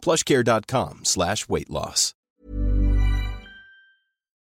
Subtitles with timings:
[0.00, 2.14] plushcare.com slash weight loss.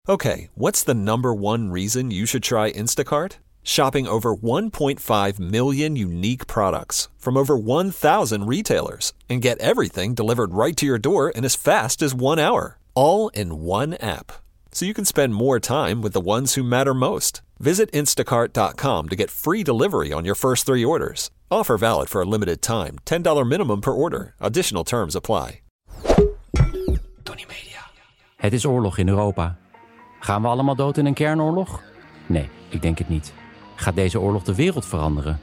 [0.08, 3.34] Okay, what's the number one reason you should try Instacart?
[3.62, 10.76] Shopping over 1.5 million unique products from over 1,000 retailers and get everything delivered right
[10.78, 14.32] to your door in as fast as one hour, all in one app.
[14.72, 17.42] So you can spend more time with the ones who matter most.
[17.60, 21.30] Visit instacart.com to get free delivery on your first three orders.
[21.52, 22.94] Offer valid for a limited time.
[23.04, 24.34] $10 minimum per order.
[24.38, 25.62] Additional terms apply.
[27.24, 27.90] Tony Media.
[28.36, 29.58] Het is oorlog in Europa.
[30.20, 31.82] Gaan we allemaal dood in een kernoorlog?
[32.26, 33.34] Nee, ik denk het niet.
[33.76, 35.40] Gaat deze oorlog de wereld veranderen?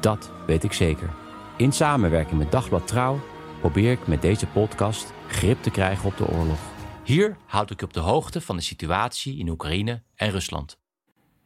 [0.00, 1.10] Dat weet ik zeker.
[1.56, 3.20] In samenwerking met Dagblad Trouw
[3.60, 6.58] probeer ik met deze podcast grip te krijgen op de oorlog.
[7.04, 10.78] Hier houd ik op de hoogte van de situatie in Oekraïne en Rusland.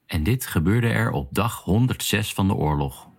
[0.06, 3.09] En dit gebeurde er op dag 106 van de oorlog.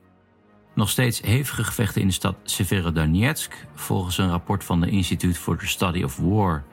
[0.73, 3.67] Nog steeds hevige gevechten in de stad Severodonetsk.
[3.75, 6.63] Volgens een rapport van de Institute for the Study of War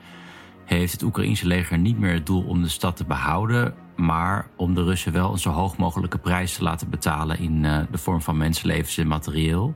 [0.65, 4.73] heeft het Oekraïense leger niet meer het doel om de stad te behouden, maar om
[4.73, 8.21] de Russen wel een zo hoog mogelijke prijs te laten betalen in uh, de vorm
[8.21, 9.75] van mensenlevens en materieel.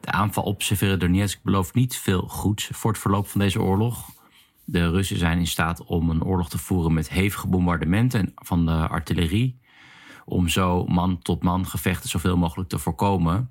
[0.00, 4.08] De aanval op Severodonetsk belooft niet veel goeds voor het verloop van deze oorlog.
[4.64, 8.88] De Russen zijn in staat om een oorlog te voeren met hevige bombardementen van de
[8.88, 9.60] artillerie,
[10.24, 13.50] om zo man-tot-man gevechten zoveel mogelijk te voorkomen.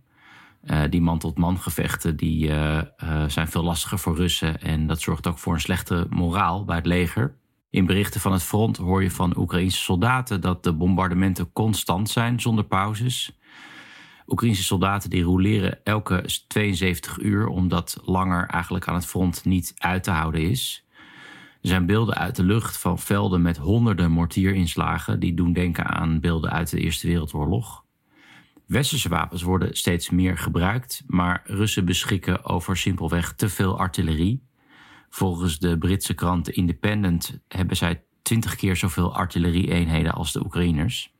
[0.64, 5.28] Uh, die man-tot-man gevechten die, uh, uh, zijn veel lastiger voor Russen en dat zorgt
[5.28, 7.36] ook voor een slechte moraal bij het leger.
[7.70, 12.40] In berichten van het front hoor je van Oekraïnse soldaten dat de bombardementen constant zijn
[12.40, 13.40] zonder pauzes.
[14.28, 20.04] Oekraïnse soldaten die roleren elke 72 uur omdat langer eigenlijk aan het front niet uit
[20.04, 20.86] te houden is.
[21.62, 26.20] Er zijn beelden uit de lucht van velden met honderden mortierinslagen die doen denken aan
[26.20, 27.84] beelden uit de Eerste Wereldoorlog.
[28.66, 34.44] Westerse wapens worden steeds meer gebruikt, maar Russen beschikken over simpelweg te veel artillerie.
[35.10, 41.14] Volgens de Britse krant Independent hebben zij twintig keer zoveel artillerie-eenheden als de Oekraïners.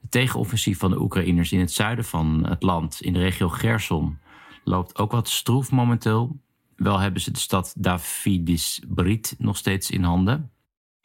[0.00, 4.18] Het tegenoffensief van de Oekraïners in het zuiden van het land, in de regio Gerson,
[4.64, 6.38] loopt ook wat stroef momenteel.
[6.76, 10.50] Wel hebben ze de stad Davidis-Brit nog steeds in handen.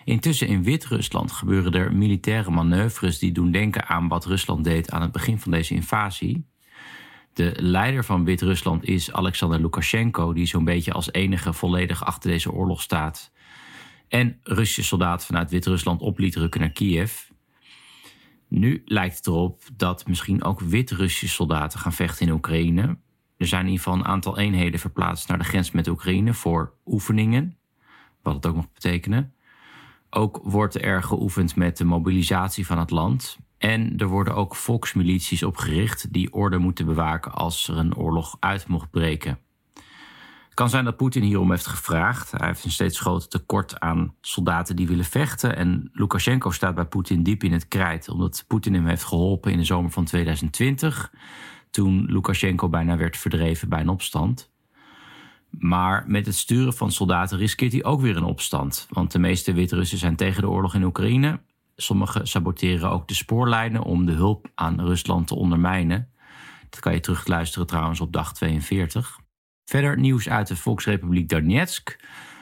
[0.03, 5.02] Intussen in Wit-Rusland gebeuren er militaire manoeuvres die doen denken aan wat Rusland deed aan
[5.02, 6.46] het begin van deze invasie.
[7.34, 12.51] De leider van Wit-Rusland is Alexander Lukashenko, die zo'n beetje als enige volledig achter deze
[12.51, 13.31] oorlog staat.
[14.07, 17.30] En Russische soldaten vanuit Wit-Rusland op liet rukken naar Kiev.
[18.47, 22.97] Nu lijkt het erop dat misschien ook Wit-Russische soldaten gaan vechten in Oekraïne.
[23.39, 26.73] Er zijn in ieder geval een aantal eenheden verplaatst naar de grens met Oekraïne voor
[26.85, 27.57] oefeningen.
[28.22, 29.33] Wat het ook nog betekenen.
[30.09, 33.38] Ook wordt er geoefend met de mobilisatie van het land.
[33.57, 38.67] En er worden ook volksmilities opgericht die orde moeten bewaken als er een oorlog uit
[38.67, 39.39] mocht breken.
[40.45, 42.31] Het kan zijn dat Poetin hierom heeft gevraagd.
[42.31, 45.56] Hij heeft een steeds groter tekort aan soldaten die willen vechten.
[45.56, 49.57] En Lukashenko staat bij Poetin diep in het krijt, omdat Poetin hem heeft geholpen in
[49.57, 51.11] de zomer van 2020.
[51.69, 54.52] Toen Lukashenko bijna werd verdreven bij een opstand.
[55.50, 58.88] Maar met het sturen van soldaten riskeert hij ook weer een opstand.
[58.90, 61.40] Want de meeste Wit-Russen zijn tegen de oorlog in Oekraïne.
[61.75, 66.09] Sommigen saboteren ook de spoorlijnen om de hulp aan Rusland te ondermijnen.
[66.69, 69.19] Dat kan je terugluisteren trouwens op dag 42.
[69.66, 72.00] Verder nieuws uit de Volksrepubliek Donetsk.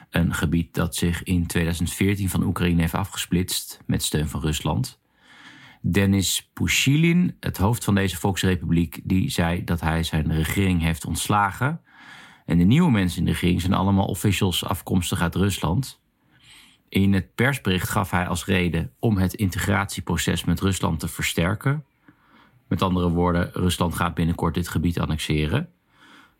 [0.09, 4.99] Een gebied dat zich in 2014 van Oekraïne heeft afgesplitst met steun van Rusland.
[5.81, 11.81] Denis Pushilin, het hoofd van deze Volksrepubliek, die zei dat hij zijn regering heeft ontslagen.
[12.45, 16.01] En de nieuwe mensen in de regering zijn allemaal officials afkomstig uit Rusland.
[16.89, 21.85] In het persbericht gaf hij als reden om het integratieproces met Rusland te versterken.
[22.67, 25.69] Met andere woorden, Rusland gaat binnenkort dit gebied annexeren.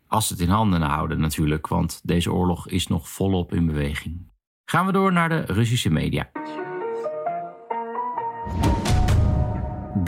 [0.06, 4.26] Als het in handen houden natuurlijk, want deze oorlog is nog volop in beweging.
[4.64, 6.30] Gaan we door naar de Russische media.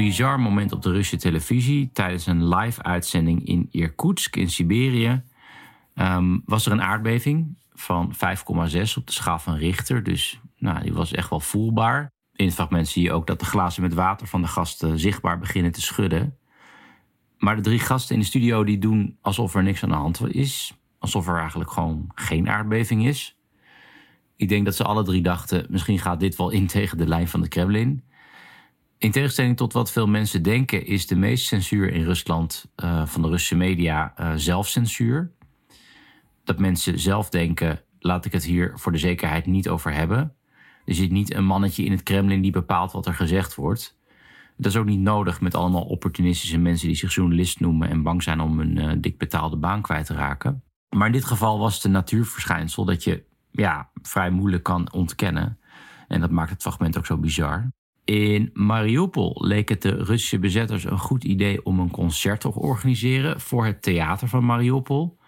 [0.00, 5.22] Bizar moment op de Russische televisie tijdens een live uitzending in Irkutsk in Siberië.
[5.94, 8.18] Um, was er een aardbeving van 5,6
[8.96, 10.02] op de schaal van Richter.
[10.02, 12.12] Dus nou, die was echt wel voelbaar.
[12.34, 15.38] In het fragment zie je ook dat de glazen met water van de gasten zichtbaar
[15.38, 16.36] beginnen te schudden.
[17.38, 20.34] Maar de drie gasten in de studio die doen alsof er niks aan de hand
[20.34, 20.78] is.
[20.98, 23.36] Alsof er eigenlijk gewoon geen aardbeving is.
[24.36, 27.28] Ik denk dat ze alle drie dachten, misschien gaat dit wel in tegen de lijn
[27.28, 28.04] van de Kremlin.
[29.00, 33.22] In tegenstelling tot wat veel mensen denken, is de meeste censuur in Rusland uh, van
[33.22, 35.32] de Russische media uh, zelfcensuur.
[36.44, 40.34] Dat mensen zelf denken, laat ik het hier voor de zekerheid niet over hebben.
[40.84, 43.98] Er zit niet een mannetje in het Kremlin die bepaalt wat er gezegd wordt.
[44.56, 48.22] Dat is ook niet nodig met allemaal opportunistische mensen die zich journalist noemen en bang
[48.22, 50.62] zijn om een uh, dik betaalde baan kwijt te raken.
[50.96, 55.58] Maar in dit geval was het een natuurverschijnsel dat je ja, vrij moeilijk kan ontkennen.
[56.08, 57.70] En dat maakt het fragment ook zo bizar.
[58.04, 63.40] In Mariupol leek het de Russische bezetters een goed idee om een concert te organiseren
[63.40, 65.18] voor het theater van Mariupol.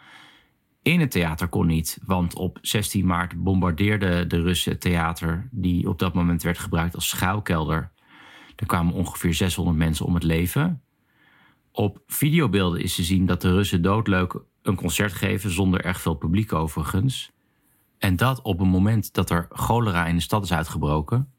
[0.82, 5.88] In het theater kon niet, want op 16 maart bombardeerde de Russen het theater, die
[5.88, 7.92] op dat moment werd gebruikt als schuilkelder.
[8.56, 10.82] Er kwamen ongeveer 600 mensen om het leven.
[11.72, 16.14] Op videobeelden is te zien dat de Russen doodleuk een concert geven zonder erg veel
[16.14, 17.32] publiek overigens.
[17.98, 21.31] En dat op een moment dat er cholera in de stad is uitgebroken.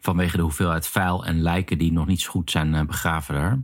[0.00, 3.62] Vanwege de hoeveelheid vuil en lijken die nog niet zo goed zijn eh, begraven daar.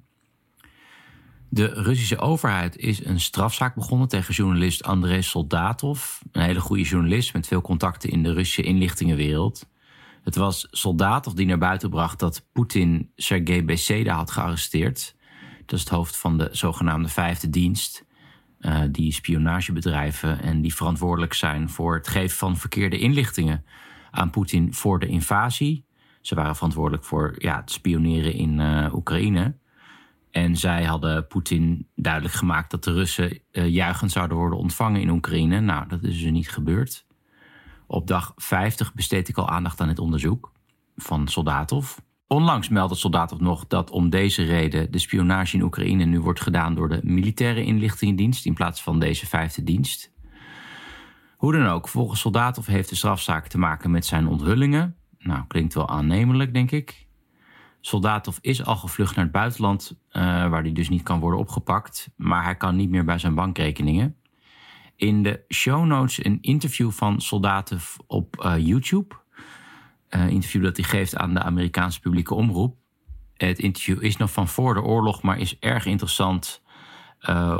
[1.49, 6.21] De Russische overheid is een strafzaak begonnen tegen journalist Andrei Soldatov.
[6.33, 9.69] Een hele goede journalist met veel contacten in de Russische inlichtingenwereld.
[10.23, 15.17] Het was Soldatov die naar buiten bracht dat Poetin Sergei Beseda had gearresteerd.
[15.67, 18.05] Dat is het hoofd van de zogenaamde vijfde dienst.
[18.61, 23.65] Uh, die spionagebedrijven en die verantwoordelijk zijn voor het geven van verkeerde inlichtingen
[24.11, 25.86] aan Poetin voor de invasie.
[26.27, 29.57] Ze waren verantwoordelijk voor ja, het spioneren in uh, Oekraïne.
[30.31, 35.11] En zij hadden Poetin duidelijk gemaakt dat de Russen uh, juichend zouden worden ontvangen in
[35.11, 35.61] Oekraïne.
[35.61, 37.07] Nou, dat is dus niet gebeurd.
[37.87, 40.53] Op dag 50 besteed ik al aandacht aan het onderzoek
[40.97, 41.97] van Soldatov.
[42.27, 46.75] Onlangs meldde Soldatov nog dat om deze reden de spionage in Oekraïne nu wordt gedaan
[46.75, 50.13] door de militaire inlichtingendienst in plaats van deze vijfde dienst.
[51.37, 54.97] Hoe dan ook, volgens Soldatov heeft de strafzaak te maken met zijn onthullingen.
[55.27, 57.07] Nou, klinkt wel aannemelijk, denk ik.
[57.81, 62.11] Soldatov is al gevlucht naar het buitenland, uh, waar hij dus niet kan worden opgepakt,
[62.17, 64.17] maar hij kan niet meer bij zijn bankrekeningen.
[64.97, 69.15] In de show notes een interview van Soldatov op uh, YouTube
[70.11, 72.77] uh, interview dat hij geeft aan de Amerikaanse publieke omroep.
[73.35, 76.65] Het interview is nog van voor de oorlog, maar is erg interessant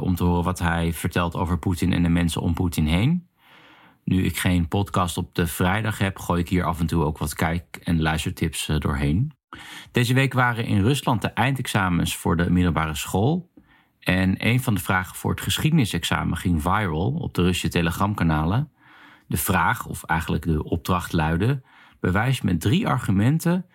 [0.01, 3.29] om te horen wat hij vertelt over Poetin en de mensen om Poetin heen.
[4.07, 7.19] Nu ik geen podcast op de vrijdag heb, gooi ik hier af en toe ook
[7.19, 9.33] wat kijk- en luistertips uh, doorheen.
[9.91, 13.53] Deze week waren in Rusland de eindexamens voor de middelbare school.
[14.01, 18.71] En een van de vragen voor het geschiedenisexamen ging viral op de Russische telegramkanalen.
[19.27, 21.63] De vraag, of eigenlijk de opdracht luidde:
[22.01, 23.67] bewijst met drie argumenten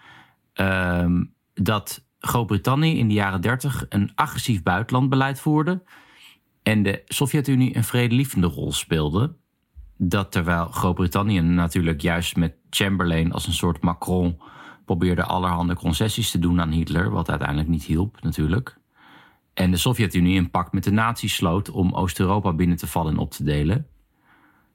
[0.56, 1.22] uh,
[1.54, 5.83] dat Groot-Brittannië in de jaren 30 een agressief buitenlandbeleid voerde
[6.63, 9.39] en de Sovjet-Unie een vredelievende rol speelde.
[10.03, 14.42] Dat terwijl Groot-Brittannië natuurlijk juist met Chamberlain als een soort Macron
[14.86, 18.77] probeerde allerhande concessies te doen aan Hitler, wat uiteindelijk niet hielp natuurlijk.
[19.53, 23.18] En de Sovjet-Unie een pact met de nazi's sloot om Oost-Europa binnen te vallen en
[23.18, 23.88] op te delen.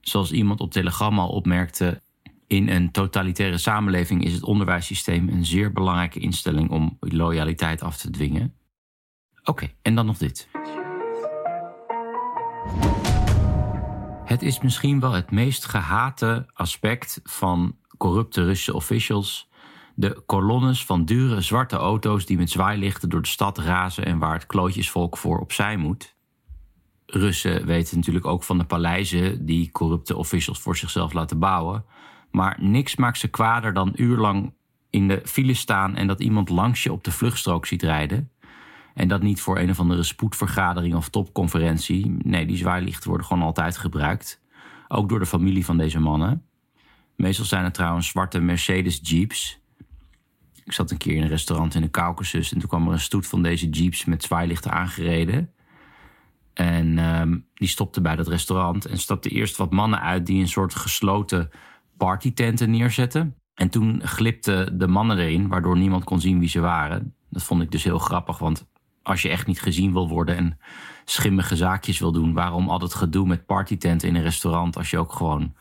[0.01, 2.03] Zoals iemand op Telegram al opmerkte,
[2.47, 8.11] in een totalitaire samenleving is het onderwijssysteem een zeer belangrijke instelling om loyaliteit af te
[8.11, 8.55] dwingen.
[9.45, 10.49] Oké, en dan nog dit.
[14.27, 19.49] Het is misschien wel het meest gehate aspect van corrupte Russische officials.
[19.95, 24.33] De kolonnes van dure zwarte auto's die met zwaailichten door de stad razen en waar
[24.33, 26.17] het klootjesvolk voor opzij moet.
[27.07, 31.85] Russen weten natuurlijk ook van de paleizen die corrupte officials voor zichzelf laten bouwen.
[32.31, 34.55] Maar niks maakt ze kwader dan uurlang
[34.91, 38.31] in de file staan en dat iemand langs je op de vluchtstrook ziet rijden.
[38.97, 42.17] En dat niet voor een of andere spoedvergadering of topconferentie.
[42.19, 44.41] Nee, die zwaailichten worden gewoon altijd gebruikt.
[44.89, 46.43] Ook door de familie van deze mannen.
[47.17, 49.61] Meestal zijn het trouwens zwarte Mercedes Jeeps.
[50.65, 53.01] Ik zat een keer in een restaurant in de Caucasus en toen kwam er een
[53.01, 55.53] stoet van deze Jeeps met zwaailichten aangereden.
[56.55, 60.49] En um, die stopte bij dat restaurant en stapte eerst wat mannen uit die een
[60.49, 61.51] soort gesloten
[61.97, 63.37] partytenten neerzetten.
[63.55, 67.15] En toen glipten de mannen erin, waardoor niemand kon zien wie ze waren.
[67.31, 68.67] Dat vond ik dus heel grappig, want
[69.07, 70.59] als je echt niet gezien wil worden en
[71.05, 74.99] schimmige zaakjes wil doen, waarom al dat gedoe met partytenten in een restaurant als je
[74.99, 75.55] ook gewoon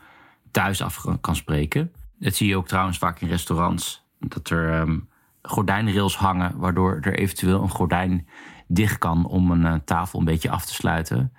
[0.50, 1.92] thuis af kan spreken?
[2.18, 5.08] Dat zie je ook trouwens vaak in restaurants, dat er um,
[5.42, 8.28] gordijnrails hangen, waardoor er eventueel een gordijn
[8.66, 11.32] dicht kan om een uh, tafel een beetje af te sluiten.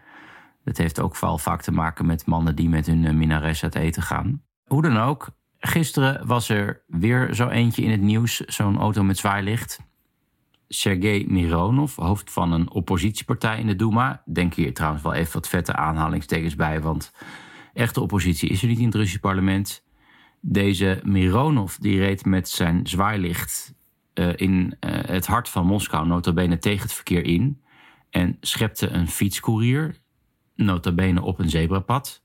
[0.63, 3.75] Dat heeft ook vooral vaak te maken met mannen die met hun uh, minares uit
[3.75, 4.41] eten gaan.
[4.67, 9.17] Hoe dan ook, gisteren was er weer zo eentje in het nieuws, zo'n auto met
[9.17, 9.79] zwaailicht.
[10.67, 14.21] Sergei Mironov, hoofd van een oppositiepartij in de Duma.
[14.25, 17.13] Denk hier trouwens wel even wat vette aanhalingstekens bij, want
[17.73, 19.85] echte oppositie is er niet in het Russische parlement.
[20.41, 23.73] Deze Mironov die reed met zijn zwaailicht
[24.13, 27.61] uh, in uh, het hart van Moskou, notabene tegen het verkeer in.
[28.09, 29.97] En schepte een fietscourier,
[30.55, 32.23] notabene op een zebrapad.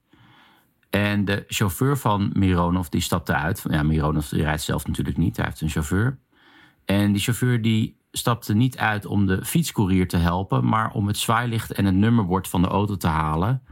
[0.90, 3.64] En de chauffeur van Mironov die stapte uit.
[3.68, 6.18] Ja, Mironov rijdt zelf natuurlijk niet, hij heeft een chauffeur.
[6.84, 11.16] En die chauffeur die stapte niet uit om de fietscourier te helpen, maar om het
[11.18, 13.62] zwaailicht en het nummerbord van de auto te halen.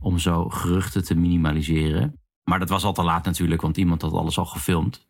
[0.00, 2.20] Om zo geruchten te minimaliseren.
[2.44, 5.06] Maar dat was al te laat natuurlijk, want iemand had alles al gefilmd.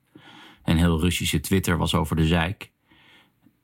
[0.62, 2.72] En heel Russische Twitter was over de zeik.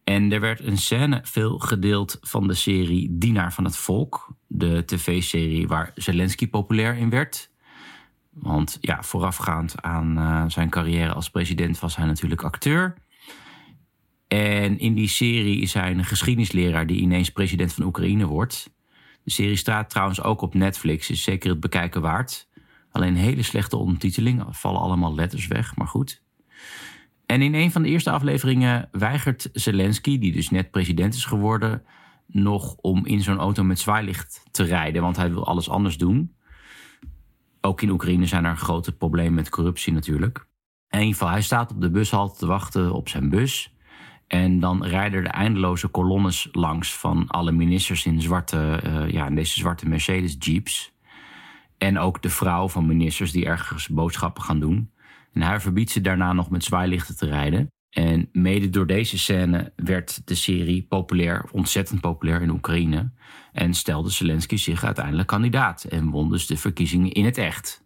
[0.04, 4.36] En er werd een scène veel gedeeld van de serie Dienaar van het Volk.
[4.46, 7.50] De tv-serie waar Zelensky populair in werd.
[8.30, 12.94] Want ja, voorafgaand aan uh, zijn carrière als president was hij natuurlijk acteur.
[14.34, 18.70] En in die serie is hij een geschiedenisleraar die ineens president van Oekraïne wordt.
[19.22, 22.48] De serie staat trouwens ook op Netflix, is zeker het bekijken waard.
[22.90, 26.22] Alleen hele slechte ondertiteling, vallen allemaal letters weg, maar goed.
[27.26, 31.82] En in een van de eerste afleveringen weigert Zelensky, die dus net president is geworden,
[32.26, 36.34] nog om in zo'n auto met zwaailicht te rijden, want hij wil alles anders doen.
[37.60, 40.46] Ook in Oekraïne zijn er grote problemen met corruptie natuurlijk.
[40.88, 43.73] In ieder geval, hij staat op de bushalte te wachten op zijn bus.
[44.26, 49.34] En dan rijden er eindeloze kolonnes langs van alle ministers in, zwarte, uh, ja, in
[49.34, 50.92] deze zwarte Mercedes Jeeps.
[51.78, 54.90] En ook de vrouw van ministers die ergens boodschappen gaan doen.
[55.32, 57.68] En hij verbiedt ze daarna nog met zwaailichten te rijden.
[57.90, 63.10] En mede door deze scène werd de serie populair, ontzettend populair in Oekraïne.
[63.52, 67.84] En stelde Zelensky zich uiteindelijk kandidaat en won dus de verkiezingen in het echt.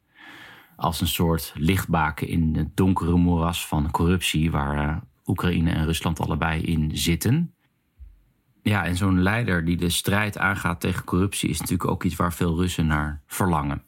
[0.77, 4.97] Als een soort lichtbaken in het donkere moeras van corruptie waar uh,
[5.29, 7.55] Oekraïne en Rusland allebei in zitten.
[8.63, 12.33] Ja, en zo'n leider die de strijd aangaat tegen corruptie is natuurlijk ook iets waar
[12.33, 13.83] veel Russen naar verlangen.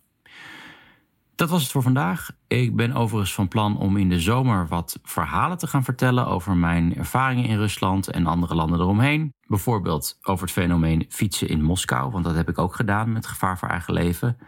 [1.34, 2.30] Dat was het voor vandaag.
[2.46, 6.56] Ik ben overigens van plan om in de zomer wat verhalen te gaan vertellen over
[6.56, 9.34] mijn ervaringen in Rusland en andere landen eromheen.
[9.46, 13.58] Bijvoorbeeld over het fenomeen fietsen in Moskou, want dat heb ik ook gedaan met gevaar
[13.58, 14.38] voor eigen leven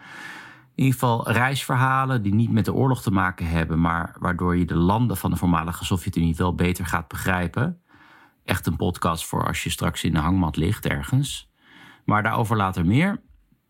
[0.76, 4.66] In ieder geval reisverhalen die niet met de oorlog te maken hebben, maar waardoor je
[4.66, 7.82] de landen van de voormalige Sovjet-Unie wel beter gaat begrijpen.
[8.46, 11.52] Echt een podcast voor als je straks in de hangmat ligt ergens.
[12.06, 13.22] Maar daarover later meer.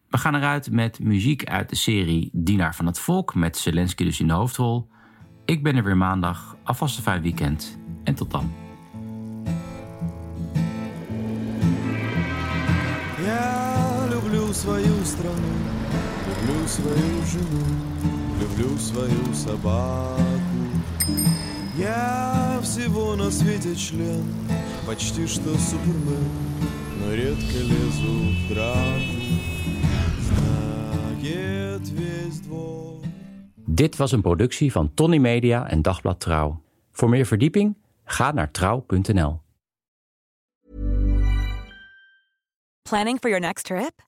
[0.10, 4.20] We gaan eruit met muziek uit de serie Dienaar van het Volk, met Zelensky dus
[4.20, 4.90] in de hoofdrol.
[5.46, 6.56] Ik ben er weer maandag.
[6.64, 8.52] Alvast een fijn weekend en tot dan.
[13.26, 15.61] Я люблю свою страну,
[16.42, 17.66] люблю свою жену,
[18.42, 20.22] люблю свою собаку.
[21.78, 24.26] Я всего на свете член,
[24.88, 26.32] почти что супермен,
[27.00, 29.28] но редко лезу в драку.
[33.78, 36.62] Dit was een productie van Tony Media en Dagblad Trouw.
[36.92, 39.42] Voor meer verdieping ga naar trouw.nl.
[42.82, 44.08] Planning for your next trip?